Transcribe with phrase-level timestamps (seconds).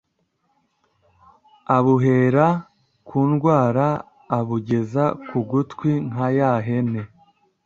[1.75, 2.47] abuhera
[3.07, 3.87] ku rwara
[4.37, 7.01] abugeza ku gutwi nka ya hene